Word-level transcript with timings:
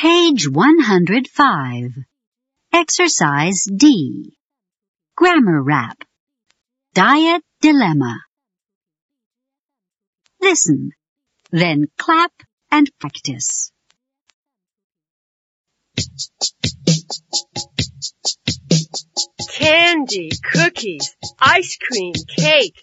Page 0.00 0.48
105. 0.48 1.90
Exercise 2.72 3.64
D. 3.64 4.32
Grammar 5.14 5.62
Rap. 5.62 6.04
Diet 6.94 7.42
Dilemma. 7.60 8.16
Listen, 10.40 10.92
then 11.50 11.84
clap 11.98 12.32
and 12.70 12.90
practice. 12.98 13.72
Candy, 19.70 20.30
cookies, 20.52 21.14
ice 21.38 21.78
cream, 21.80 22.12
cake, 22.36 22.74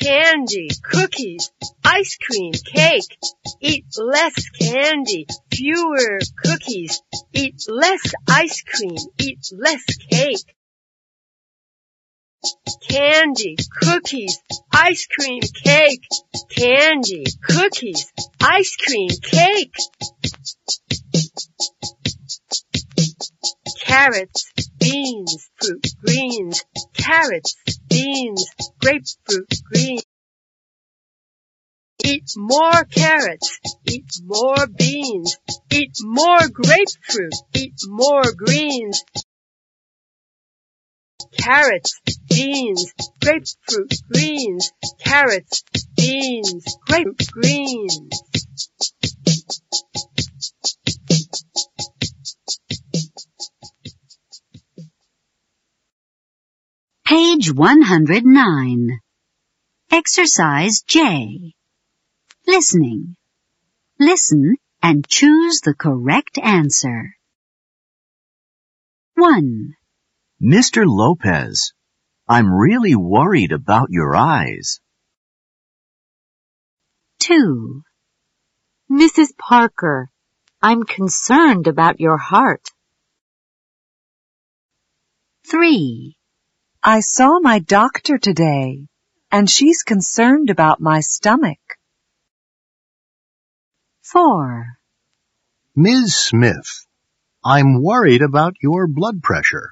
candy, 0.00 0.68
cookies, 0.90 1.52
ice 1.84 2.16
cream, 2.20 2.52
cake. 2.52 3.16
Eat 3.60 3.86
less 3.96 4.48
candy, 4.50 5.26
fewer 5.52 6.18
cookies, 6.44 7.00
eat 7.32 7.62
less 7.68 8.12
ice 8.28 8.60
cream, 8.62 8.96
eat 9.20 9.38
less 9.52 9.84
cake. 10.10 10.56
Candy, 12.88 13.56
cookies, 13.80 14.40
ice 14.72 15.06
cream, 15.06 15.42
cake, 15.62 16.04
candy, 16.56 17.24
cookies, 17.48 18.10
ice 18.40 18.74
cream, 18.84 19.10
cake. 19.22 19.74
Carrots, 23.86 24.52
beans, 24.82 25.48
fruit, 25.60 25.86
greens, 26.04 26.64
carrots, 26.92 27.54
beans, 27.88 28.44
grapefruit, 28.80 29.48
greens. 29.72 30.02
Eat 32.04 32.32
more 32.36 32.84
carrots, 32.90 33.60
eat 33.86 34.10
more 34.24 34.66
beans, 34.66 35.38
eat 35.70 35.96
more 36.02 36.48
grapefruit, 36.48 37.34
eat 37.54 37.78
more 37.86 38.24
greens. 38.36 39.04
Carrots, 41.38 42.00
beans, 42.28 42.92
grapefruit, 43.20 43.94
greens, 44.12 44.72
carrots, 44.98 45.62
beans, 45.96 46.76
grapefruit, 46.86 47.30
greens. 47.30 48.10
Page 57.12 57.52
109. 57.52 58.98
Exercise 59.90 60.80
J. 60.86 61.52
Listening. 62.46 63.16
Listen 64.00 64.56
and 64.82 65.06
choose 65.06 65.60
the 65.60 65.74
correct 65.74 66.38
answer. 66.38 67.14
1, 69.16 69.74
Mr. 70.42 70.84
Lopez, 70.86 71.74
I'm 72.26 72.50
really 72.50 72.94
worried 72.94 73.52
about 73.52 73.88
your 73.90 74.16
eyes. 74.16 74.80
2, 77.18 77.82
Mrs. 78.90 79.36
Parker, 79.36 80.08
I'm 80.62 80.84
concerned 80.84 81.66
about 81.66 82.00
your 82.00 82.16
heart. 82.16 82.70
3, 85.46 86.16
I 86.84 86.98
saw 86.98 87.38
my 87.38 87.60
doctor 87.60 88.18
today, 88.18 88.88
and 89.30 89.48
she's 89.48 89.84
concerned 89.84 90.50
about 90.50 90.80
my 90.80 90.98
stomach. 90.98 91.60
4, 94.02 94.66
Ms. 95.76 96.16
Smith, 96.16 96.86
I'm 97.44 97.80
worried 97.80 98.20
about 98.20 98.56
your 98.60 98.88
blood 98.88 99.22
pressure. 99.22 99.70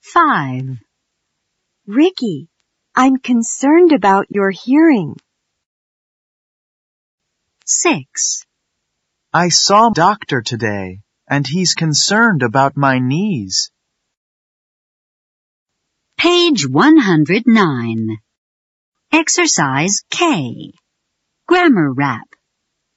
5, 0.00 0.78
Ricky, 1.86 2.48
I'm 2.96 3.18
concerned 3.18 3.92
about 3.92 4.24
your 4.30 4.50
hearing. 4.50 5.16
6, 7.66 8.46
I 9.34 9.50
saw 9.50 9.90
doctor 9.90 10.40
today, 10.40 11.00
and 11.28 11.46
he's 11.46 11.74
concerned 11.74 12.42
about 12.42 12.78
my 12.78 13.00
knees. 13.00 13.70
Page 16.22 16.68
109. 16.68 18.18
Exercise 19.10 20.02
K. 20.10 20.74
Grammar 21.48 21.94
Rap. 21.94 22.28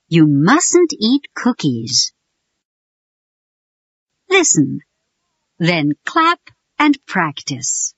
You 0.10 0.28
mustn't 0.28 0.92
eat 1.00 1.22
cookies. 1.34 2.12
Listen, 4.30 4.82
then 5.58 5.94
clap 6.06 6.42
and 6.78 6.98
practice. 7.06 7.96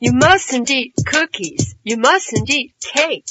You 0.00 0.14
mustn't 0.14 0.70
eat 0.70 0.94
cookies. 1.04 1.74
You 1.82 1.98
mustn't 1.98 2.48
eat 2.48 2.72
cake. 2.80 3.28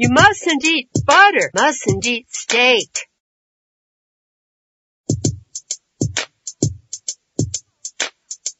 You 0.00 0.08
mustn't 0.08 0.64
eat 0.64 0.88
butter. 1.04 1.50
Mustn't 1.54 2.06
eat 2.06 2.26
steak. 2.30 3.00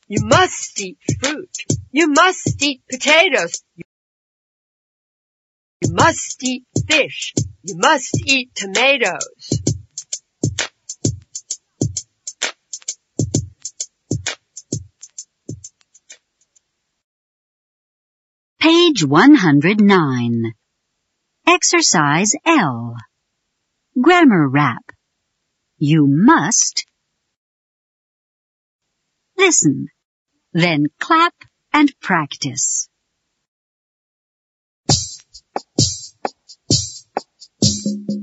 You 0.07 0.19
must 0.21 0.79
eat 0.79 0.99
fruit. 1.19 1.57
You 1.93 2.09
must 2.09 2.63
eat 2.63 2.83
potatoes. 2.91 3.63
You 5.81 5.95
must 5.95 6.45
eat 6.45 6.67
fish. 6.87 7.33
You 7.63 7.77
must 7.79 8.21
eat 8.27 8.55
tomatoes. 8.55 9.63
Page 18.61 19.05
109. 19.07 20.55
Exercise 21.53 22.33
L. 22.47 22.95
Grammar 24.01 24.49
Rap. 24.49 24.85
You 25.79 26.07
must 26.09 26.87
listen, 29.37 29.89
then 30.53 30.87
clap 31.01 31.35
and 31.73 31.93
practice. 32.01 32.89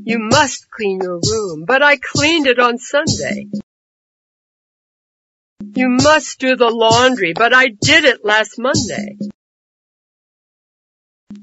You 0.06 0.20
must 0.20 0.72
clean 0.72 1.02
your 1.02 1.20
room, 1.30 1.66
but 1.68 1.84
I 1.84 1.98
cleaned 1.98 2.48
it 2.48 2.60
on 2.60 2.78
Sunday. 2.78 3.48
You 5.76 5.90
must 5.90 6.40
do 6.40 6.56
the 6.56 6.70
laundry, 6.70 7.34
but 7.36 7.54
I 7.54 7.68
did 7.68 8.06
it 8.06 8.24
last 8.24 8.58
Monday. 8.58 9.18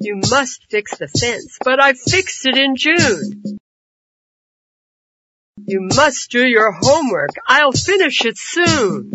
You 0.00 0.20
must 0.30 0.64
fix 0.70 0.96
the 0.96 1.08
fence, 1.08 1.58
but 1.62 1.80
I 1.80 1.92
fixed 1.92 2.46
it 2.46 2.56
in 2.56 2.76
June. 2.76 3.58
You 5.66 5.88
must 5.94 6.30
do 6.30 6.46
your 6.46 6.72
homework. 6.72 7.30
I'll 7.46 7.72
finish 7.72 8.24
it 8.24 8.36
soon. 8.36 9.10